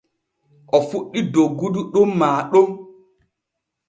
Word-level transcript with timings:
O 0.75 0.77
fuɗɗi 0.87 1.19
doggugo 1.33 1.79
ɗon 1.91 2.09
maa 2.19 2.39
ɗon. 2.51 2.67